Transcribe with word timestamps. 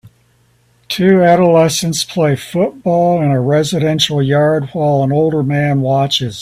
Two 0.89 1.21
adolescents 1.21 2.03
play 2.03 2.35
football 2.35 3.21
in 3.21 3.29
a 3.29 3.39
residential 3.39 4.19
yard 4.19 4.69
while 4.73 5.03
an 5.03 5.11
older 5.11 5.43
man 5.43 5.81
watches. 5.81 6.39